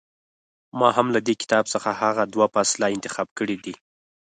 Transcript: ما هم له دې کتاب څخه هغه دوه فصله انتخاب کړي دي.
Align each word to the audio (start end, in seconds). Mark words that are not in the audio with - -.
ما 0.79 0.89
هم 0.97 1.07
له 1.15 1.19
دې 1.27 1.35
کتاب 1.41 1.65
څخه 1.73 1.89
هغه 2.01 2.23
دوه 2.33 2.47
فصله 2.53 2.85
انتخاب 2.95 3.27
کړي 3.39 3.57
دي. 3.63 3.73